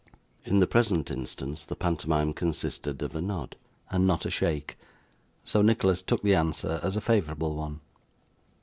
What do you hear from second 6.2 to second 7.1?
the answer as a